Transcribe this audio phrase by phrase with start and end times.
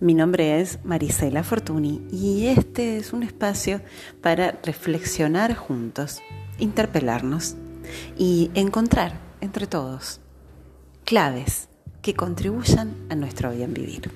[0.00, 3.80] Mi nombre es Marisela Fortuny y este es un espacio
[4.22, 6.22] para reflexionar juntos,
[6.60, 7.56] interpelarnos
[8.16, 10.20] y encontrar entre todos
[11.04, 11.68] claves
[12.00, 14.12] que contribuyan a nuestro bien vivir.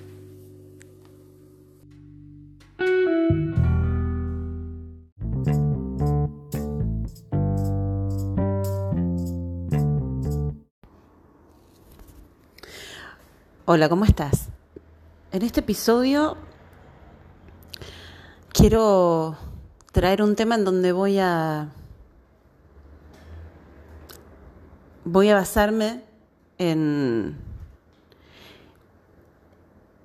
[13.64, 14.51] Hola, ¿cómo estás?
[15.32, 16.36] En este episodio
[18.53, 19.35] quiero
[19.91, 21.71] traer un tema en donde voy a
[25.07, 26.03] voy a basarme
[26.58, 27.39] en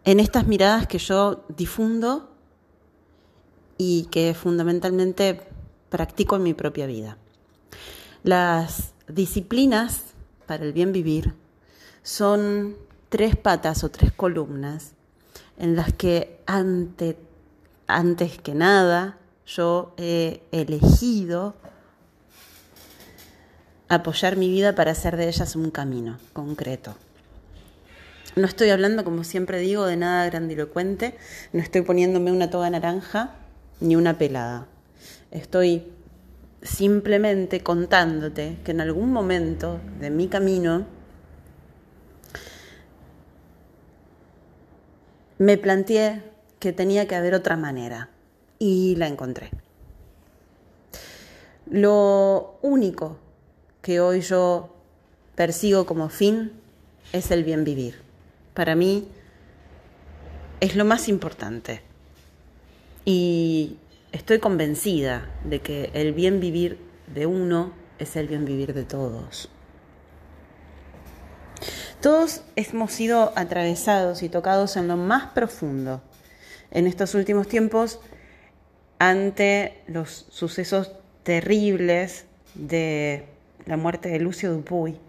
[0.06, 2.32] en estas miradas que yo difundo
[3.78, 5.42] y que fundamentalmente
[5.90, 7.18] practico en mi propia vida.
[8.24, 10.04] Las disciplinas
[10.46, 11.34] para el bien vivir
[12.02, 12.78] son
[13.10, 14.94] tres patas o tres columnas
[15.58, 17.18] en las que ante,
[17.88, 21.56] antes que nada yo he elegido
[23.90, 26.96] apoyar mi vida para hacer de ellas un camino concreto.
[28.36, 31.18] No estoy hablando, como siempre digo, de nada grandilocuente,
[31.54, 33.36] no estoy poniéndome una toga naranja
[33.80, 34.68] ni una pelada.
[35.32, 35.92] Estoy
[36.62, 40.86] simplemente contándote que en algún momento de mi camino
[45.38, 46.24] me planteé
[46.60, 48.10] que tenía que haber otra manera
[48.60, 49.52] y la encontré.
[51.70, 53.18] Lo único
[53.82, 54.74] que hoy yo
[55.36, 56.52] persigo como fin
[57.14, 57.96] es el bien vivir.
[58.54, 59.08] Para mí
[60.60, 61.82] es lo más importante.
[63.06, 63.78] Y
[64.12, 66.78] estoy convencida de que el bien vivir
[67.14, 69.50] de uno es el bien vivir de todos.
[72.02, 76.02] Todos hemos sido atravesados y tocados en lo más profundo
[76.70, 78.00] en estos últimos tiempos
[79.00, 80.92] ante los sucesos
[81.24, 83.26] terribles de
[83.66, 85.00] la muerte de Lucio Dupuy,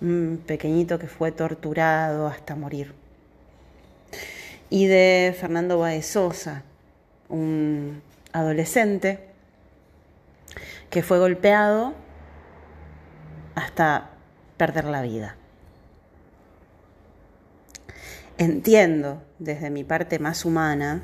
[0.00, 2.94] un pequeñito que fue torturado hasta morir,
[4.70, 6.62] y de Fernando Baezosa,
[7.28, 9.20] un adolescente
[10.90, 11.92] que fue golpeado
[13.56, 14.10] hasta
[14.56, 15.36] perder la vida.
[18.38, 21.02] Entiendo desde mi parte más humana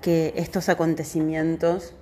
[0.00, 1.94] que estos acontecimientos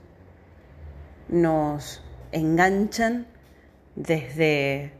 [1.28, 3.26] nos enganchan
[3.94, 4.92] desde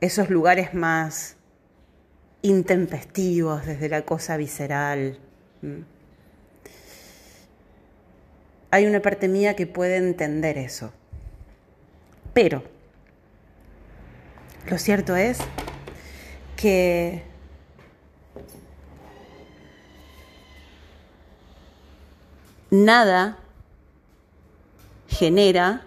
[0.00, 1.36] esos lugares más
[2.42, 5.18] intempestivos, desde la cosa visceral.
[8.70, 10.92] Hay una parte mía que puede entender eso.
[12.32, 12.62] Pero
[14.68, 15.38] lo cierto es
[16.56, 17.29] que
[22.70, 23.38] nada
[25.08, 25.82] genera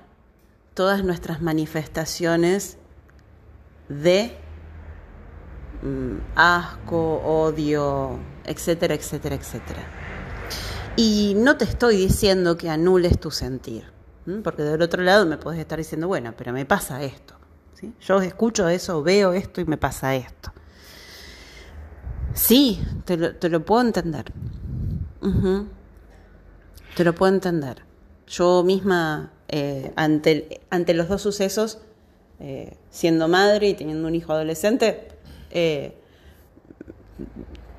[0.73, 2.77] todas nuestras manifestaciones
[3.89, 4.35] de
[5.81, 9.81] mm, asco, odio, etcétera, etcétera, etcétera.
[10.95, 13.85] Y no te estoy diciendo que anules tu sentir,
[14.43, 17.35] porque del otro lado me puedes estar diciendo, bueno, pero me pasa esto.
[18.01, 20.53] Yo escucho eso, veo esto y me pasa esto.
[22.33, 24.31] Sí, te lo, puedo entender.
[26.95, 27.83] Te lo puedo entender.
[28.27, 31.79] Yo misma, eh, ante, los dos sucesos,
[32.39, 35.07] eh, siendo madre y teniendo un hijo adolescente,
[35.49, 35.97] eh,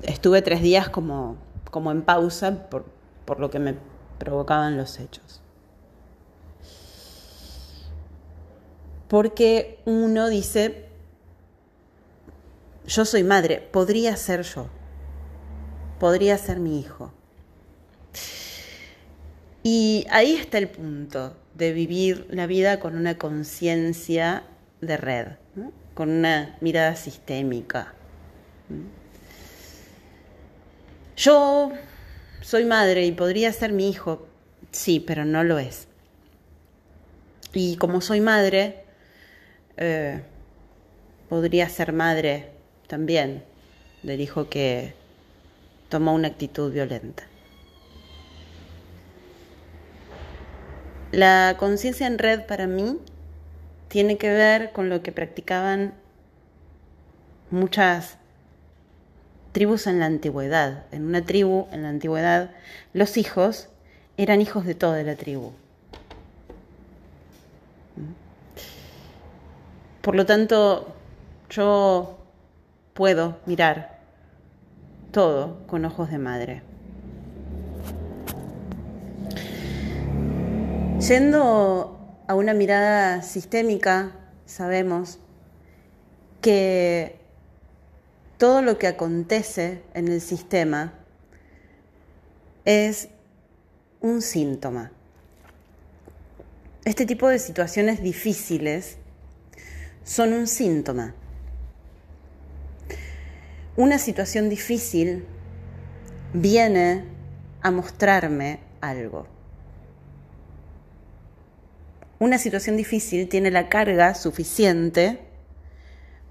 [0.01, 1.37] estuve tres días como,
[1.71, 2.85] como en pausa por,
[3.25, 3.75] por lo que me
[4.19, 5.41] provocaban los hechos.
[9.07, 10.89] Porque uno dice,
[12.85, 14.67] yo soy madre, podría ser yo,
[15.99, 17.13] podría ser mi hijo.
[19.67, 24.43] Y ahí está el punto de vivir la vida con una conciencia
[24.79, 25.27] de red,
[25.95, 27.95] con una mirada sistémica.
[31.17, 31.71] Yo
[32.41, 34.27] soy madre y podría ser mi hijo,
[34.71, 35.87] sí, pero no lo es.
[37.51, 38.85] Y como soy madre,
[39.77, 40.21] eh,
[41.27, 42.51] podría ser madre
[42.85, 43.43] también
[44.03, 44.93] del hijo que
[45.89, 47.23] tomó una actitud violenta.
[51.15, 52.99] La conciencia en red para mí
[53.87, 55.93] tiene que ver con lo que practicaban
[57.49, 58.17] muchas
[59.53, 60.83] tribus en la antigüedad.
[60.91, 62.51] En una tribu en la antigüedad
[62.91, 63.69] los hijos
[64.17, 65.53] eran hijos de toda la tribu.
[70.01, 70.93] Por lo tanto,
[71.49, 72.17] yo
[72.93, 73.99] puedo mirar
[75.13, 76.74] todo con ojos de madre.
[81.07, 84.13] Yendo a una mirada sistémica,
[84.47, 85.19] sabemos
[86.41, 87.19] que
[88.39, 90.95] todo lo que acontece en el sistema
[92.65, 93.09] es
[94.01, 94.91] un síntoma.
[96.85, 98.97] Este tipo de situaciones difíciles
[100.03, 101.13] son un síntoma.
[103.77, 105.23] Una situación difícil
[106.33, 107.03] viene
[107.61, 109.34] a mostrarme algo.
[112.17, 115.19] Una situación difícil tiene la carga suficiente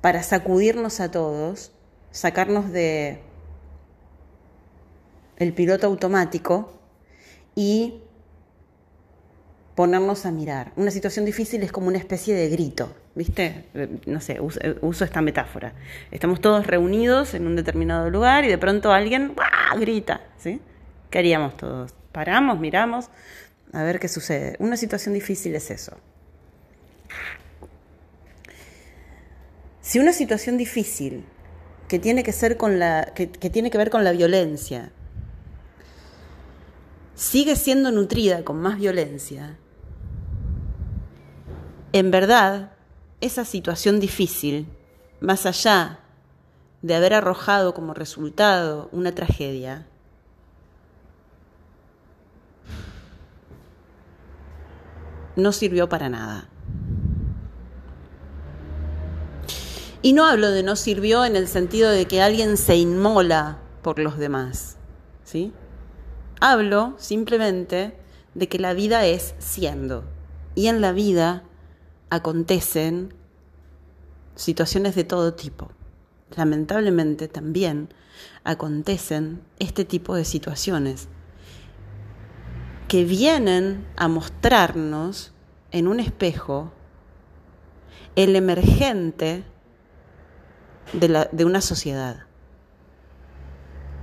[0.01, 1.73] para sacudirnos a todos,
[2.11, 3.21] sacarnos de
[5.37, 6.73] el piloto automático
[7.55, 8.01] y
[9.75, 10.73] ponernos a mirar.
[10.77, 13.65] Una situación difícil es como una especie de grito, ¿viste?
[14.07, 15.75] No sé, uso, esta metáfora.
[16.11, 19.35] Estamos todos reunidos en un determinado lugar y de pronto alguien
[19.79, 20.61] grita, ¿sí?
[21.11, 21.93] ¿Qué haríamos todos?
[22.13, 23.11] Paramos, miramos,
[23.75, 24.57] a ver qué sucede.
[24.59, 25.97] Una situación difícil es eso.
[29.81, 31.25] Si una situación difícil
[31.89, 34.93] que tiene que, ser con la, que tiene que ver con la violencia
[37.15, 39.59] sigue siendo nutrida con más violencia,
[41.93, 42.73] en verdad,
[43.21, 44.67] esa situación difícil,
[45.21, 46.01] más allá
[46.83, 49.87] de haber arrojado como resultado una tragedia,
[55.37, 56.49] no sirvió para nada.
[60.03, 63.99] Y no hablo de no sirvió en el sentido de que alguien se inmola por
[63.99, 64.77] los demás,
[65.25, 65.53] ¿sí?
[66.41, 67.97] Hablo simplemente
[68.35, 70.05] de que la vida es siendo.
[70.55, 71.45] Y en la vida
[72.11, 73.15] acontecen
[74.35, 75.71] situaciones de todo tipo.
[76.37, 77.89] Lamentablemente también
[78.45, 81.09] acontecen este tipo de situaciones
[82.95, 85.33] que vienen a mostrarnos
[85.73, 86.71] en un espejo
[88.15, 89.43] el emergente
[90.93, 92.19] de, una sociedad.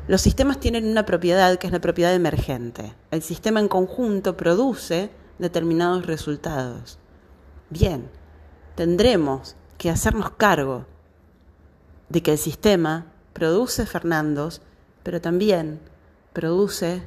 [0.10, 2.94] Los sistemas tienen una propiedad que es la propiedad emergente.
[3.12, 5.10] El sistema en conjunto produce
[5.40, 7.00] determinados resultados
[7.70, 8.12] bien,
[8.76, 10.86] tendremos que hacernos cargo
[12.10, 14.62] de que el sistema produce Fernandos,
[15.02, 15.80] pero también
[16.34, 17.04] produce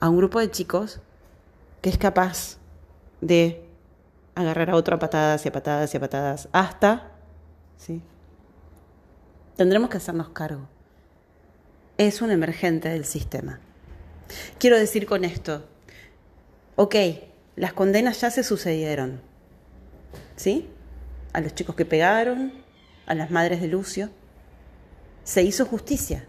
[0.00, 1.00] a un grupo de chicos
[1.82, 2.56] que es capaz
[3.20, 3.62] de
[4.34, 7.10] agarrar a otro a patadas y a patadas y a patadas hasta,
[7.76, 8.02] ¿sí?
[9.56, 10.66] Tendremos que hacernos cargo.
[11.98, 13.60] Es un emergente del sistema.
[14.58, 15.66] Quiero decir con esto,
[16.76, 16.94] ok,
[17.56, 19.20] las condenas ya se sucedieron.
[20.36, 20.68] ¿Sí?
[21.34, 22.52] A los chicos que pegaron,
[23.06, 24.08] a las madres de Lucio.
[25.24, 26.24] Se hizo justicia.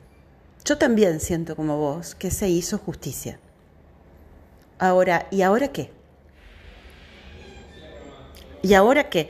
[0.65, 3.39] Yo también siento como vos que se hizo justicia.
[4.81, 5.91] Ahora, ¿y ahora qué?
[8.63, 9.29] ¿Y ahora qué?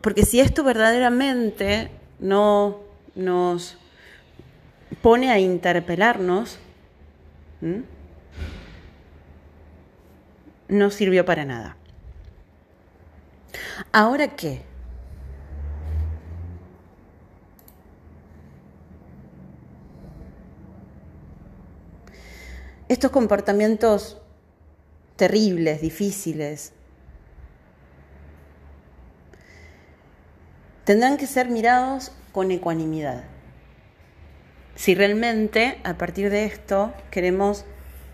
[0.00, 1.88] Porque si esto verdaderamente
[2.18, 2.80] no
[3.14, 3.78] nos
[5.00, 6.58] pone a interpelarnos,
[10.66, 11.76] no sirvió para nada.
[13.92, 14.62] ¿Ahora qué?
[22.88, 24.21] Estos comportamientos
[25.22, 26.72] terribles, difíciles,
[30.82, 33.22] tendrán que ser mirados con ecuanimidad.
[34.74, 37.64] Si realmente a partir de esto queremos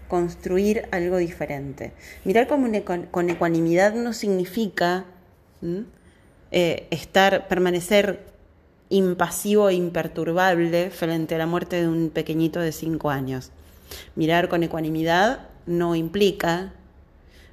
[0.07, 1.95] construir algo diferente.
[2.27, 5.07] Mirar con, ecuanimidad no significa
[6.51, 8.27] eh, estar, permanecer
[8.91, 13.51] impasivo e imperturbable frente a la muerte de un pequeñito de cinco años.
[14.15, 16.75] Mirar con ecuanimidad no implica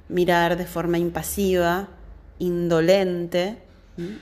[0.08, 1.88] mirar de forma impasiva,
[2.38, 3.58] indolente,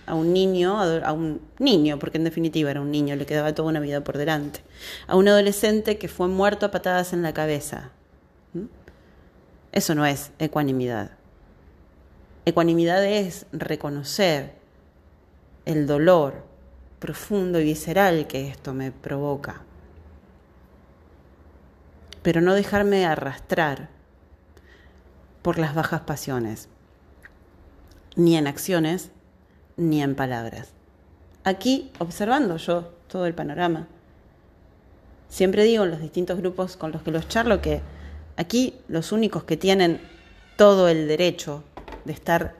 [0.06, 3.68] a un niño, a un niño, porque en definitiva era un niño, le quedaba toda
[3.68, 4.60] una vida por delante,
[5.06, 7.90] a un adolescente que fue muerto a patadas en la cabeza,
[9.72, 11.10] eso no es ecuanimidad.
[12.44, 14.52] Ecuanimidad es reconocer
[15.64, 16.44] el dolor
[17.00, 19.62] profundo y visceral que esto me provoca,
[22.22, 23.88] pero no dejarme arrastrar
[25.44, 26.68] por las bajas pasiones,
[28.16, 29.12] ni en acciones,
[29.76, 30.70] ni en palabras.
[31.44, 33.86] Aquí, observando yo todo el panorama,
[35.28, 37.82] siempre digo en los distintos grupos con los que los charlo que
[38.36, 40.00] Aquí los únicos que tienen
[40.56, 41.62] todo el derecho
[42.04, 42.56] de estar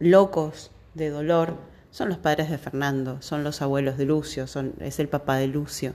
[0.00, 1.56] locos de dolor
[1.90, 5.46] son los padres de Fernando, son los abuelos de Lucio, son, es el papá de
[5.46, 5.94] Lucio.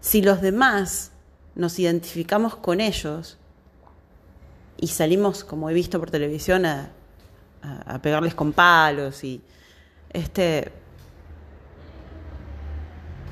[0.00, 1.12] Si los demás
[1.56, 3.38] nos identificamos con ellos
[4.78, 6.90] y salimos, como he visto por televisión, a,
[8.00, 9.42] pegarles con palos y
[10.10, 10.70] este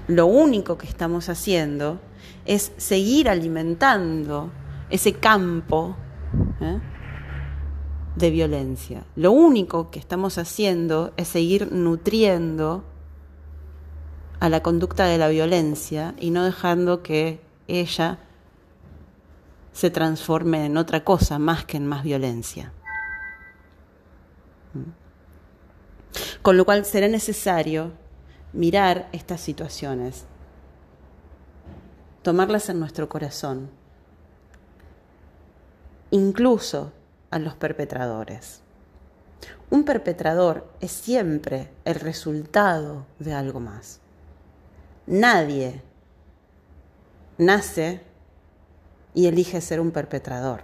[0.08, 2.00] lo único que estamos haciendo
[2.44, 4.50] es seguir alimentando
[4.90, 5.94] ese campo
[6.60, 6.80] ¿eh?
[8.16, 9.04] de violencia.
[9.14, 12.84] Lo único que estamos haciendo es seguir nutriendo
[14.40, 18.18] a la conducta de la violencia y no dejando que ella
[19.72, 22.72] se transforme en otra cosa más que en más violencia.
[24.72, 24.90] ¿Mm?
[26.42, 27.92] Con lo cual será necesario
[28.52, 30.26] mirar estas situaciones,
[32.22, 33.70] tomarlas en nuestro corazón,
[36.10, 36.92] incluso
[37.30, 38.60] a los perpetradores.
[39.70, 44.00] Un perpetrador es siempre el resultado de algo más.
[45.06, 45.82] Nadie
[47.38, 48.00] nace
[49.14, 50.62] y elige ser un perpetrador.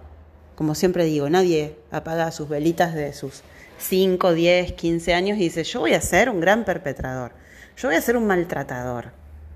[0.55, 3.43] Como siempre digo, nadie apaga sus velitas de sus
[3.79, 7.33] 5, 10, 15 años y dice, yo voy a ser un gran perpetrador,
[7.77, 9.13] yo voy a ser un maltratador.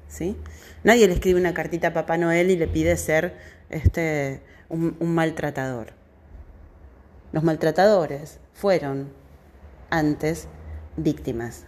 [0.09, 0.37] ¿sí?
[0.83, 3.37] Nadie le escribe una cartita a Papá Noel y le pide ser
[3.68, 5.92] este, un, un maltratador.
[7.33, 9.12] Los maltratadores fueron
[9.90, 10.49] antes
[10.97, 11.64] víctimas.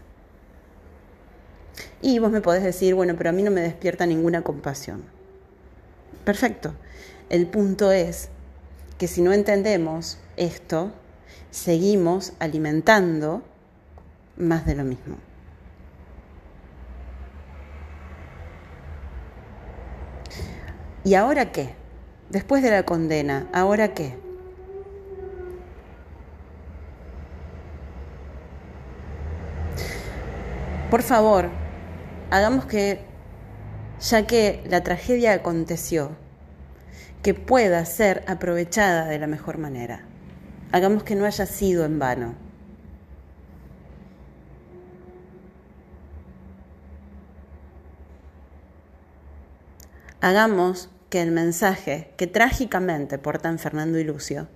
[2.01, 5.16] Y vos me podés decir, bueno, pero a mí no me despierta ninguna compasión.
[6.27, 6.75] Perfecto.
[7.31, 8.31] El punto es
[8.99, 10.91] que si no entendemos esto,
[11.53, 13.43] seguimos alimentando
[14.37, 15.19] más de lo mismo.
[21.05, 21.77] ¿Y ahora qué?
[22.29, 24.19] Después de la condena, ¿ahora qué?
[30.91, 31.51] Por favor,
[32.33, 32.99] hagamos que,
[34.01, 36.17] ya que la tragedia aconteció,
[37.23, 40.05] que pueda ser aprovechada de la mejor manera.
[40.73, 42.35] Hagamos que no haya sido en vano.
[50.21, 54.49] Hagamos que el mensaje que trágicamente portan Fernando y Lucio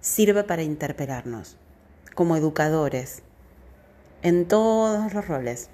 [0.00, 1.56] sirva para interpelarnos
[2.14, 3.22] como educadores
[4.22, 5.70] en todos los roles,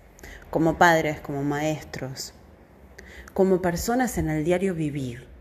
[0.51, 2.35] como padres, como maestros,
[3.35, 5.35] como personas en el diario vivir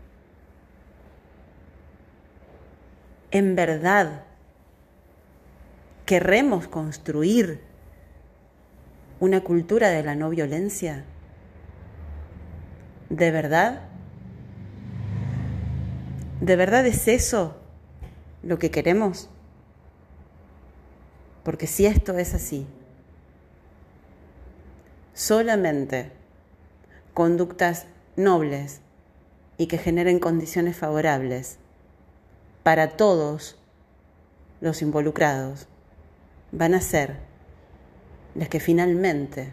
[3.34, 4.22] en verdad
[6.06, 7.60] queremos construir
[9.18, 11.04] una cultura de la no violencia?
[13.10, 13.88] ¿De verdad?
[16.40, 17.56] ¿De verdad es eso
[18.44, 19.28] lo que queremos?
[21.42, 22.68] Porque si esto es así,
[25.12, 26.12] solamente
[27.14, 28.80] conductas nobles
[29.56, 31.58] y que generen condiciones favorables
[32.64, 33.56] para todos
[34.60, 35.68] los involucrados
[36.50, 37.18] van a ser
[38.34, 39.52] las que finalmente,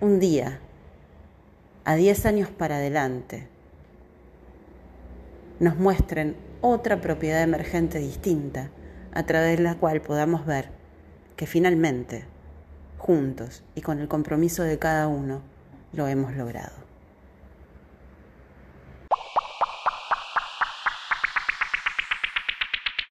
[0.00, 0.60] un día,
[1.84, 3.48] a 10 años para adelante,
[5.60, 8.70] nos muestren otra propiedad emergente distinta
[9.12, 10.70] a través de la cual podamos ver
[11.36, 12.24] que finalmente,
[12.96, 15.42] juntos y con el compromiso de cada uno,
[15.92, 16.83] lo hemos logrado.